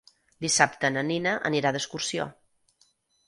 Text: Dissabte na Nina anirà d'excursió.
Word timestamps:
Dissabte 0.45 0.89
na 0.95 1.03
Nina 1.09 1.35
anirà 1.51 1.73
d'excursió. 1.77 2.27